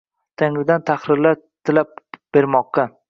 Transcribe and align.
tangridan 0.41 0.85
tahrirlar 0.89 1.37
tilab 1.69 1.93
bermoqqa 2.39 2.89